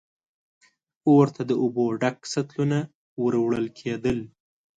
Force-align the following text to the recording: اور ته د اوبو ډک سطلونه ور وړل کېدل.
اور 1.07 1.27
ته 1.35 1.41
د 1.49 1.51
اوبو 1.61 1.85
ډک 2.01 2.17
سطلونه 2.33 2.77
ور 3.21 3.33
وړل 3.43 3.67
کېدل. 3.79 4.17